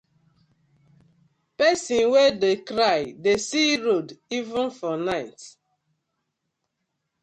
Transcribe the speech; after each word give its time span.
Pesin 1.57 2.05
wey 2.13 2.29
dey 2.41 2.57
cry 2.69 2.99
dey 3.23 3.37
see 3.47 3.71
road 3.85 4.07
even 4.37 4.67
for 4.77 4.95
night. 5.11 5.39